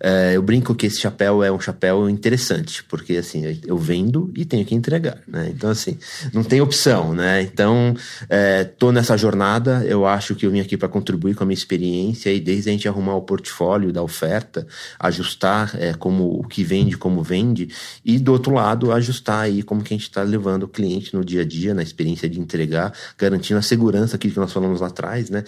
É, 0.01 0.33
eu 0.35 0.43
brinco 0.43 0.75
que 0.75 0.87
esse 0.87 1.01
chapéu 1.01 1.43
é 1.43 1.51
um 1.51 1.61
chapéu 1.61 2.09
interessante, 2.09 2.83
porque 2.85 3.17
assim, 3.17 3.61
eu 3.65 3.79
vendo 3.79 4.33
e 4.37 4.45
tenho 4.45 4.65
que 4.65 4.75
entregar, 4.75 5.19
né? 5.27 5.53
Então, 5.55 5.71
assim, 5.71 5.99
não 6.33 6.43
tem 6.43 6.61
opção, 6.61 7.15
né? 7.15 7.43
Então, 7.43 7.95
é, 8.29 8.65
tô 8.65 8.91
nessa 8.93 9.17
jornada. 9.17 9.85
Eu 9.87 10.07
acho 10.07 10.35
que 10.35 10.47
eu 10.47 10.51
vim 10.51 10.61
aqui 10.61 10.77
para 10.77 10.89
contribuir 10.89 11.35
com 11.35 11.45
a 11.45 11.47
minha 11.47 11.57
experiência 11.57 12.33
e 12.33 12.41
desde 12.41 12.71
a 12.71 12.73
gente 12.73 12.89
arrumar 12.89 13.15
o 13.17 13.23
portfólio 13.23 13.93
da 13.93 14.03
oferta, 14.03 14.67
ajustar 14.99 15.75
é, 15.79 15.93
como 15.95 16.41
o 16.41 16.45
que 16.47 16.65
vende, 16.65 16.97
como 16.97 17.23
vende, 17.23 17.69
e 18.05 18.19
do 18.19 18.33
outro 18.33 18.55
lado, 18.55 18.93
ajustar 18.93 19.41
aí 19.41 19.63
como 19.63 19.83
que 19.83 19.95
a 19.95 19.97
gente 19.97 20.09
está 20.09 20.23
levando 20.23 20.65
o 20.65 20.69
cliente 20.69 21.15
no 21.15 21.25
dia 21.25 21.43
a 21.43 21.45
dia, 21.45 21.75
na 21.75 21.83
experiência 21.83 22.29
de 22.29 22.41
entregar, 22.41 22.93
garantir 23.19 23.32
garantindo 23.33 23.59
a 23.59 23.63
segurança, 23.63 24.17
aquilo 24.17 24.35
que 24.35 24.41
nós 24.41 24.53
falamos 24.53 24.81
lá 24.81 24.89
atrás, 24.89 25.31
né? 25.31 25.45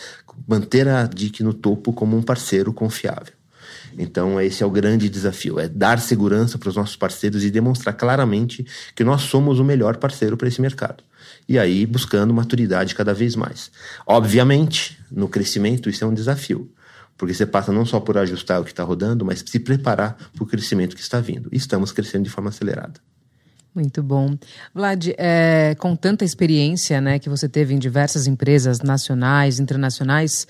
Manter 0.49 0.89
a 0.89 1.07
DIC 1.07 1.43
no 1.43 1.53
topo 1.53 1.93
como 1.93 2.17
um 2.17 2.23
parceiro 2.23 2.73
confiável. 2.73 3.35
Então, 3.97 4.41
esse 4.41 4.63
é 4.63 4.67
o 4.67 4.71
grande 4.71 5.09
desafio: 5.09 5.61
é 5.61 5.69
dar 5.69 6.01
segurança 6.01 6.59
para 6.59 6.69
os 6.69 6.77
nossos 6.77 6.97
parceiros 6.97 7.45
e 7.45 7.51
demonstrar 7.51 7.95
claramente 7.95 8.67
que 8.95 9.05
nós 9.05 9.23
somos 9.23 9.59
o 9.61 9.65
melhor 9.65 9.97
parceiro 9.99 10.37
para 10.37 10.49
esse 10.49 10.61
mercado. 10.61 11.05
E 11.49 11.59
aí, 11.59 11.87
buscando 11.87 12.33
maturidade 12.33 12.95
cada 12.95 13.15
vez 13.15 13.37
mais. 13.37 13.71
Obviamente, 14.07 14.99
no 15.11 15.29
crescimento, 15.29 15.89
isso 15.89 16.03
é 16.03 16.07
um 16.07 16.15
desafio. 16.15 16.71
Porque 17.17 17.33
você 17.33 17.47
passa 17.47 17.71
não 17.71 17.87
só 17.87 18.01
por 18.01 18.19
ajustar 18.19 18.61
o 18.61 18.65
que 18.65 18.71
está 18.71 18.83
rodando, 18.83 19.25
mas 19.25 19.45
se 19.47 19.61
preparar 19.61 20.17
para 20.35 20.43
o 20.43 20.47
crescimento 20.47 20.97
que 20.97 21.03
está 21.03 21.21
vindo. 21.21 21.49
E 21.53 21.57
estamos 21.57 21.93
crescendo 21.93 22.25
de 22.25 22.31
forma 22.31 22.51
acelerada. 22.51 23.01
Muito 23.75 24.05
bom. 24.05 24.39
Vlad, 24.73 25.09
é, 25.19 25.75
com 25.81 25.97
tanta 25.97 26.25
experiência 26.25 27.01
né, 27.01 27.19
que 27.19 27.29
você 27.29 27.49
teve 27.49 27.75
em 27.75 27.79
diversas 27.79 28.29
empresas 28.29 28.81
nacionais, 28.81 29.59
internacionais, 29.59 30.47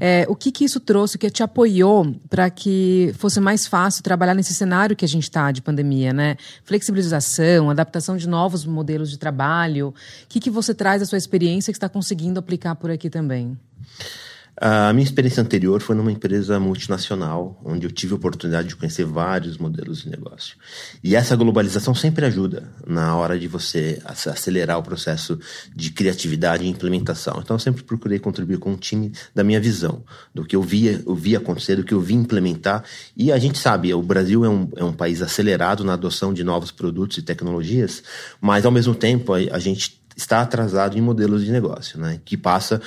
é, 0.00 0.26
o 0.28 0.34
que, 0.34 0.50
que 0.50 0.64
isso 0.64 0.80
trouxe, 0.80 1.14
o 1.14 1.18
que 1.20 1.30
te 1.30 1.44
apoiou 1.44 2.12
para 2.28 2.50
que 2.50 3.14
fosse 3.16 3.38
mais 3.38 3.64
fácil 3.64 4.02
trabalhar 4.02 4.34
nesse 4.34 4.52
cenário 4.52 4.96
que 4.96 5.04
a 5.04 5.08
gente 5.08 5.22
está 5.22 5.52
de 5.52 5.62
pandemia? 5.62 6.12
Né? 6.12 6.36
Flexibilização, 6.64 7.70
adaptação 7.70 8.16
de 8.16 8.28
novos 8.28 8.64
modelos 8.64 9.08
de 9.08 9.18
trabalho. 9.20 9.94
O 10.24 10.28
que, 10.28 10.40
que 10.40 10.50
você 10.50 10.74
traz 10.74 11.00
da 11.00 11.06
sua 11.06 11.18
experiência 11.18 11.72
que 11.72 11.76
está 11.76 11.88
conseguindo 11.88 12.40
aplicar 12.40 12.74
por 12.74 12.90
aqui 12.90 13.08
também? 13.08 13.56
A 14.56 14.92
minha 14.92 15.04
experiência 15.04 15.42
anterior 15.42 15.82
foi 15.82 15.96
numa 15.96 16.12
empresa 16.12 16.60
multinacional, 16.60 17.60
onde 17.64 17.86
eu 17.86 17.90
tive 17.90 18.12
a 18.12 18.16
oportunidade 18.16 18.68
de 18.68 18.76
conhecer 18.76 19.04
vários 19.04 19.58
modelos 19.58 20.02
de 20.02 20.10
negócio. 20.10 20.56
E 21.02 21.16
essa 21.16 21.34
globalização 21.34 21.92
sempre 21.92 22.24
ajuda 22.24 22.70
na 22.86 23.16
hora 23.16 23.36
de 23.36 23.48
você 23.48 24.00
acelerar 24.04 24.78
o 24.78 24.82
processo 24.82 25.38
de 25.74 25.90
criatividade 25.90 26.64
e 26.64 26.68
implementação. 26.68 27.40
Então, 27.42 27.56
eu 27.56 27.60
sempre 27.60 27.82
procurei 27.82 28.20
contribuir 28.20 28.58
com 28.58 28.74
o 28.74 28.76
time 28.76 29.12
da 29.34 29.42
minha 29.42 29.60
visão, 29.60 30.04
do 30.32 30.44
que 30.44 30.54
eu 30.54 30.62
via, 30.62 31.02
eu 31.04 31.16
via 31.16 31.38
acontecer, 31.38 31.74
do 31.74 31.84
que 31.84 31.92
eu 31.92 32.00
vi 32.00 32.14
implementar. 32.14 32.84
E 33.16 33.32
a 33.32 33.38
gente 33.38 33.58
sabe, 33.58 33.92
o 33.92 34.02
Brasil 34.02 34.44
é 34.44 34.48
um, 34.48 34.68
é 34.76 34.84
um 34.84 34.92
país 34.92 35.20
acelerado 35.20 35.82
na 35.82 35.94
adoção 35.94 36.32
de 36.32 36.44
novos 36.44 36.70
produtos 36.70 37.18
e 37.18 37.22
tecnologias, 37.22 38.04
mas, 38.40 38.64
ao 38.64 38.70
mesmo 38.70 38.94
tempo, 38.94 39.32
a, 39.32 39.38
a 39.50 39.58
gente 39.58 40.03
está 40.16 40.40
atrasado 40.40 40.96
em 40.96 41.00
modelos 41.00 41.44
de 41.44 41.50
negócio, 41.50 41.98
né? 41.98 42.20
Que 42.24 42.36
passa, 42.36 42.80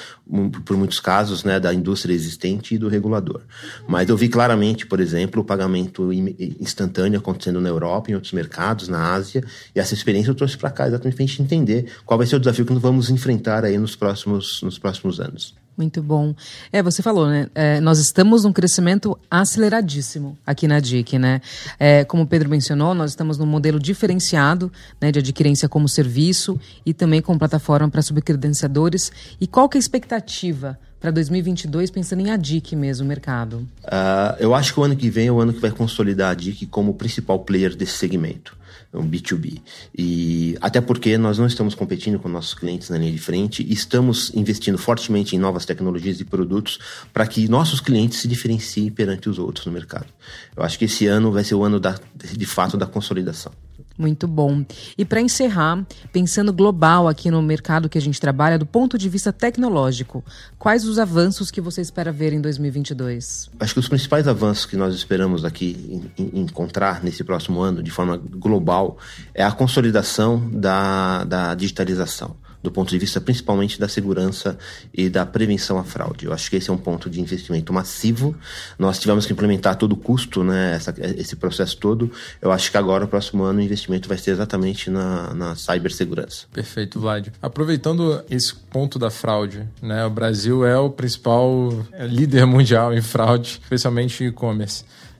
por 0.65 0.77
muitos 0.77 0.99
casos, 0.99 1.43
né, 1.43 1.59
da 1.59 1.73
indústria 1.73 2.13
existente 2.13 2.75
e 2.75 2.77
do 2.77 2.87
regulador. 2.87 3.41
Mas 3.87 4.09
eu 4.09 4.17
vi 4.17 4.29
claramente, 4.29 4.85
por 4.85 4.99
exemplo, 4.99 5.41
o 5.41 5.45
pagamento 5.45 6.11
instantâneo 6.59 7.19
acontecendo 7.19 7.59
na 7.59 7.69
Europa, 7.69 8.11
em 8.11 8.15
outros 8.15 8.33
mercados, 8.33 8.87
na 8.87 9.13
Ásia, 9.13 9.43
e 9.75 9.79
essa 9.79 9.93
experiência 9.93 10.31
eu 10.31 10.35
trouxe 10.35 10.57
para 10.57 10.69
cá 10.69 10.87
exatamente 10.87 11.15
para 11.15 11.23
a 11.23 11.27
gente 11.27 11.41
entender 11.41 11.91
qual 12.05 12.17
vai 12.17 12.27
ser 12.27 12.35
o 12.35 12.39
desafio 12.39 12.65
que 12.65 12.73
nós 12.73 12.81
vamos 12.81 13.09
enfrentar 13.09 13.65
aí 13.65 13.77
nos 13.77 13.95
próximos, 13.95 14.61
nos 14.61 14.79
próximos 14.79 15.19
anos. 15.19 15.66
Muito 15.77 16.01
bom. 16.01 16.33
É, 16.73 16.81
você 16.81 17.03
falou, 17.03 17.27
né? 17.27 17.47
É, 17.53 17.79
nós 17.79 17.99
estamos 17.99 18.43
num 18.43 18.51
crescimento 18.51 19.15
aceleradíssimo 19.29 20.35
aqui 20.43 20.67
na 20.67 20.79
DIC, 20.79 21.19
né? 21.19 21.39
É, 21.79 22.03
como 22.03 22.23
o 22.23 22.27
Pedro 22.27 22.49
mencionou, 22.49 22.95
nós 22.95 23.11
estamos 23.11 23.37
num 23.37 23.45
modelo 23.45 23.79
diferenciado 23.79 24.71
né, 24.99 25.11
de 25.11 25.19
adquirência 25.19 25.69
como 25.69 25.87
serviço 25.87 26.59
e 26.83 26.95
também 26.95 27.21
com 27.21 27.37
plataforma 27.37 27.87
para 27.89 28.01
subcredenciadores. 28.01 29.11
E 29.39 29.45
qual 29.45 29.69
que 29.69 29.77
é 29.77 29.79
a 29.79 29.81
expectativa 29.81 30.79
para 30.99 31.11
2022, 31.11 31.91
pensando 31.91 32.21
em 32.21 32.31
ADIC 32.31 32.75
mesmo, 32.75 33.05
o 33.05 33.07
mercado? 33.07 33.57
Uh, 33.83 34.35
eu 34.39 34.55
acho 34.55 34.73
que 34.73 34.79
o 34.79 34.83
ano 34.83 34.95
que 34.95 35.11
vem 35.11 35.27
é 35.27 35.31
o 35.31 35.39
ano 35.39 35.53
que 35.53 35.59
vai 35.59 35.69
consolidar 35.69 36.31
a 36.31 36.33
DIC 36.33 36.65
como 36.65 36.95
principal 36.95 37.37
player 37.41 37.75
desse 37.75 37.93
segmento 37.93 38.57
um 38.93 39.07
B2B. 39.07 39.61
E 39.97 40.57
até 40.61 40.81
porque 40.81 41.17
nós 41.17 41.37
não 41.37 41.45
estamos 41.45 41.75
competindo 41.75 42.19
com 42.19 42.29
nossos 42.29 42.53
clientes 42.53 42.89
na 42.89 42.97
linha 42.97 43.11
de 43.11 43.17
frente 43.17 43.65
estamos 43.71 44.31
investindo 44.33 44.77
fortemente 44.77 45.35
em 45.35 45.39
novas 45.39 45.65
tecnologias 45.65 46.19
e 46.19 46.25
produtos 46.25 46.79
para 47.13 47.27
que 47.27 47.47
nossos 47.47 47.79
clientes 47.79 48.19
se 48.19 48.27
diferenciem 48.27 48.89
perante 48.89 49.29
os 49.29 49.37
outros 49.39 49.65
no 49.65 49.71
mercado. 49.71 50.07
Eu 50.55 50.63
acho 50.63 50.77
que 50.77 50.85
esse 50.85 51.05
ano 51.07 51.31
vai 51.31 51.43
ser 51.43 51.55
o 51.55 51.63
ano 51.63 51.79
da, 51.79 51.99
de 52.15 52.45
fato 52.45 52.77
da 52.77 52.85
consolidação. 52.85 53.51
Muito 53.97 54.27
bom. 54.27 54.63
E 54.97 55.03
para 55.03 55.19
encerrar, 55.19 55.85
pensando 56.13 56.53
global 56.53 57.07
aqui 57.07 57.31
no 57.31 57.41
mercado 57.41 57.89
que 57.89 57.97
a 57.97 58.01
gente 58.01 58.21
trabalha, 58.21 58.59
do 58.59 58.65
ponto 58.65 58.97
de 58.97 59.09
vista 59.09 59.33
tecnológico, 59.33 60.23
quais 60.59 60.85
os 60.85 60.99
avanços 60.99 61.49
que 61.49 61.59
você 61.59 61.81
espera 61.81 62.11
ver 62.11 62.31
em 62.31 62.39
2022? 62.39 63.49
Acho 63.59 63.73
que 63.73 63.79
os 63.79 63.89
principais 63.89 64.27
avanços 64.27 64.65
que 64.65 64.77
nós 64.77 64.93
esperamos 64.93 65.43
aqui 65.43 66.11
encontrar 66.17 67.03
nesse 67.03 67.23
próximo 67.23 67.59
ano, 67.61 67.81
de 67.81 67.89
forma 67.89 68.17
global, 68.17 68.97
é 69.33 69.43
a 69.43 69.51
consolidação 69.51 70.47
da, 70.51 71.23
da 71.23 71.55
digitalização 71.55 72.35
do 72.61 72.71
ponto 72.71 72.89
de 72.89 72.97
vista 72.97 73.21
principalmente 73.21 73.79
da 73.79 73.87
segurança 73.87 74.57
e 74.93 75.09
da 75.09 75.25
prevenção 75.25 75.77
à 75.77 75.83
fraude. 75.83 76.25
Eu 76.25 76.33
acho 76.33 76.49
que 76.49 76.55
esse 76.55 76.69
é 76.69 76.73
um 76.73 76.77
ponto 76.77 77.09
de 77.09 77.21
investimento 77.21 77.71
massivo. 77.71 78.35
Nós 78.77 78.99
tivemos 78.99 79.25
que 79.25 79.33
implementar 79.33 79.75
todo 79.75 79.93
o 79.93 79.95
custo, 79.95 80.43
né, 80.43 80.75
essa, 80.75 80.93
esse 81.17 81.35
processo 81.35 81.77
todo. 81.77 82.11
Eu 82.41 82.51
acho 82.51 82.71
que 82.71 82.77
agora, 82.77 83.03
no 83.03 83.09
próximo 83.09 83.43
ano, 83.43 83.59
o 83.59 83.61
investimento 83.61 84.07
vai 84.09 84.17
ser 84.17 84.31
exatamente 84.31 84.89
na, 84.89 85.33
na 85.33 85.55
cibersegurança. 85.55 86.45
Perfeito, 86.51 86.99
Vlad. 86.99 87.27
Aproveitando 87.41 88.23
esse 88.29 88.53
ponto 88.53 88.99
da 88.99 89.09
fraude, 89.09 89.67
né, 89.81 90.05
o 90.05 90.09
Brasil 90.09 90.65
é 90.65 90.77
o 90.77 90.89
principal 90.89 91.85
é, 91.91 92.07
líder 92.07 92.45
mundial 92.45 92.93
em 92.93 93.01
fraude, 93.01 93.59
especialmente 93.63 94.23
em 94.23 94.31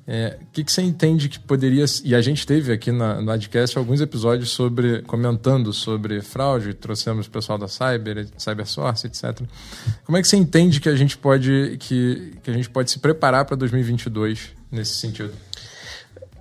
e-commerce. 0.07 0.09
É, 0.09 0.37
o 0.41 0.45
que, 0.53 0.63
que, 0.63 0.71
você 0.71 0.81
entende 0.81 1.27
que 1.27 1.39
poderia. 1.39 1.85
E 2.03 2.15
a 2.15 2.21
gente 2.21 2.45
teve 2.47 2.71
aqui 2.71 2.91
na, 2.91 3.21
no 3.21 3.31
Adcast 3.31 3.77
alguns 3.77 3.99
episódios 3.99 4.49
sobre 4.49 5.01
comentando 5.03 5.73
sobre 5.73 6.21
fraude, 6.21 6.73
trouxemos 6.73 7.27
o 7.27 7.29
pessoal 7.29 7.57
da 7.57 7.67
Cyber, 7.67 8.27
CyberSource, 8.37 9.07
etc. 9.07 9.41
Como 10.05 10.17
é 10.17 10.21
que 10.21 10.27
você 10.27 10.37
entende 10.37 10.79
que 10.79 10.89
a 10.89 10.95
gente 10.95 11.17
pode, 11.17 11.77
que, 11.79 12.33
que 12.41 12.49
a 12.49 12.53
gente 12.53 12.69
pode 12.69 12.89
se 12.89 12.99
preparar 12.99 13.45
para 13.45 13.57
2022 13.57 14.51
nesse 14.71 14.95
sentido? 14.95 15.33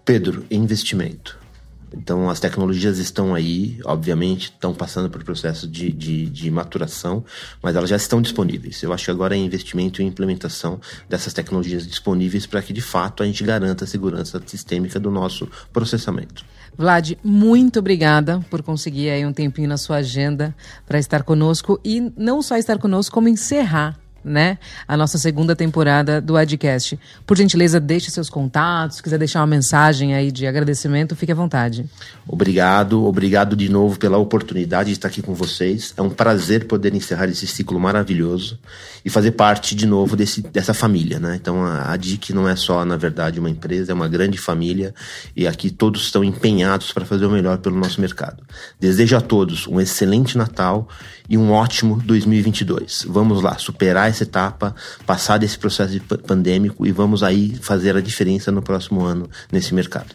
Pedro, 0.05 0.47
investimento. 0.51 1.46
Então, 1.93 2.29
as 2.29 2.41
tecnologias 2.41 2.99
estão 2.99 3.35
aí, 3.35 3.79
obviamente, 3.85 4.45
estão 4.45 4.75
passando 4.75 5.09
por 5.09 5.23
processo 5.23 5.67
de, 5.69 5.93
de, 5.93 6.27
de, 6.27 6.51
maturação, 6.51 7.25
mas 7.63 7.77
elas 7.77 7.89
já 7.89 7.97
estão 7.97 8.21
disponíveis. 8.21 8.83
Eu 8.83 8.93
acho 8.93 9.05
que 9.05 9.11
agora 9.11 9.35
é 9.35 9.39
investimento 9.39 10.03
e 10.03 10.05
implementação 10.05 10.81
dessas 11.09 11.33
tecnologias 11.33 11.87
disponíveis 11.87 12.47
para 12.47 12.63
que, 12.63 12.73
de 12.73 12.81
fato, 12.81 13.23
a 13.23 13.27
gente 13.27 13.43
garanta 13.45 13.85
a 13.85 13.87
segurança 13.87 14.43
sistêmica 14.47 14.99
do 14.99 15.11
nosso 15.11 15.49
processamento. 15.73 16.45
Vlad, 16.77 17.13
muito 17.25 17.79
obrigada 17.79 18.41
por 18.51 18.63
conseguir 18.63 19.11
aí 19.11 19.25
um 19.25 19.33
tempinho 19.33 19.69
na 19.69 19.79
sua 19.79 19.97
agenda 19.97 20.55
para 20.87 20.99
estar 20.99 21.23
conosco 21.23 21.81
e 21.85 22.13
não 22.17 22.43
só 22.43 22.57
estar 22.57 22.79
conosco, 22.79 23.15
como 23.15 23.29
encerrar 23.29 23.99
né, 24.27 24.59
a 24.89 24.97
nossa 24.97 25.17
segunda 25.17 25.55
temporada 25.55 26.21
do 26.21 26.37
Adcast. 26.37 26.99
Por 27.25 27.37
gentileza, 27.37 27.79
deixe 27.79 28.11
seus 28.11 28.29
contatos, 28.29 28.97
se 28.97 29.03
quiser 29.03 29.19
deixar 29.19 29.41
uma 29.41 29.47
mensagem 29.47 30.15
aí 30.15 30.33
de 30.33 30.47
agradecimento, 30.47 31.15
fique 31.15 31.31
à 31.31 31.35
vontade. 31.35 31.87
Obrigado, 32.27 33.05
obrigado 33.05 33.55
de 33.55 33.69
novo 33.69 33.99
pela 33.99 34.19
oportunidade 34.19 34.89
de 34.89 34.95
estar 34.95 35.09
aqui 35.09 35.23
com 35.23 35.33
vocês. 35.33 35.95
É 35.97 36.03
um 36.03 36.11
prazer 36.11 36.67
poder 36.67 36.93
encerrar 36.93 37.27
esse 37.27 37.47
ciclo 37.47 37.79
maravilhoso 37.79 38.59
e 39.05 39.11
fazer 39.11 39.31
parte 39.33 39.77
de 39.77 39.87
novo 39.87 40.17
desse, 40.17 40.43
dessa 40.43 40.75
família, 40.75 41.21
né? 41.21 41.37
Então 41.37 41.65
a, 41.65 41.93
a 41.93 41.97
DIC 41.97 42.31
não 42.31 42.49
é 42.49 42.57
só, 42.57 42.85
na 42.85 42.97
verdade, 42.97 43.39
uma 43.39 43.49
empresa, 43.49 43.93
é 43.93 43.95
uma 43.95 44.09
grande 44.09 44.39
família 44.39 44.93
e 45.37 45.47
aqui 45.47 45.71
todos 45.71 46.03
estão 46.03 46.25
empenhados 46.25 46.93
para 46.93 47.05
fazer 47.05 47.27
o 47.27 47.31
melhor 47.31 47.59
pelo 47.59 47.77
nosso 47.77 48.01
mercado. 48.01 48.43
Desejo 48.81 49.17
a 49.17 49.21
todos 49.21 49.69
um 49.69 49.81
excelente 49.81 50.37
Natal 50.37 50.89
e 51.29 51.37
um 51.37 51.51
ótimo 51.51 52.01
2022. 52.05 53.07
Vamos 53.09 53.43
lá, 53.43 53.59
superar 53.59 54.09
essa 54.17 54.25
etapa, 54.25 54.75
passar 55.05 55.39
desse 55.39 55.59
processo 55.59 55.93
de 55.93 56.01
pandêmico 56.01 56.87
e 56.87 56.93
vamos 56.93 57.23
aí 57.23 57.55
fazer 57.61 57.97
a 57.97 58.01
diferença 58.01 58.51
no 58.51 58.63
próximo 58.63 59.05
ano 59.05 59.29
nesse 59.53 59.75
mercado. 59.75 60.15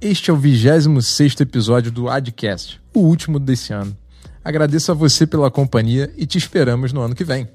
Este 0.00 0.30
é 0.30 0.32
o 0.32 0.36
26 0.36 1.40
episódio 1.40 1.90
do 1.90 2.08
Adcast, 2.08 2.80
o 2.92 3.00
último 3.00 3.38
desse 3.38 3.72
ano. 3.72 3.96
Agradeço 4.44 4.92
a 4.92 4.94
você 4.94 5.26
pela 5.26 5.50
companhia 5.50 6.12
e 6.16 6.26
te 6.26 6.36
esperamos 6.36 6.92
no 6.92 7.00
ano 7.00 7.14
que 7.14 7.24
vem. 7.24 7.48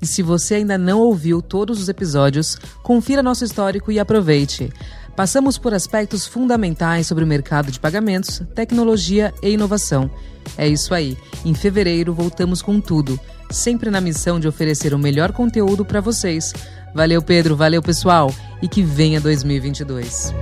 E 0.00 0.06
se 0.06 0.22
você 0.22 0.54
ainda 0.54 0.78
não 0.78 1.00
ouviu 1.00 1.42
todos 1.42 1.80
os 1.80 1.88
episódios, 1.88 2.56
confira 2.82 3.22
nosso 3.22 3.44
histórico 3.44 3.92
e 3.92 3.98
aproveite. 3.98 4.72
Passamos 5.20 5.58
por 5.58 5.74
aspectos 5.74 6.26
fundamentais 6.26 7.06
sobre 7.06 7.22
o 7.22 7.26
mercado 7.26 7.70
de 7.70 7.78
pagamentos, 7.78 8.40
tecnologia 8.54 9.34
e 9.42 9.50
inovação. 9.50 10.10
É 10.56 10.66
isso 10.66 10.94
aí. 10.94 11.14
Em 11.44 11.52
fevereiro 11.52 12.14
voltamos 12.14 12.62
com 12.62 12.80
tudo, 12.80 13.20
sempre 13.50 13.90
na 13.90 14.00
missão 14.00 14.40
de 14.40 14.48
oferecer 14.48 14.94
o 14.94 14.98
melhor 14.98 15.32
conteúdo 15.32 15.84
para 15.84 16.00
vocês. 16.00 16.54
Valeu, 16.94 17.20
Pedro, 17.20 17.54
valeu, 17.54 17.82
pessoal, 17.82 18.34
e 18.62 18.66
que 18.66 18.82
venha 18.82 19.20
2022. 19.20 20.32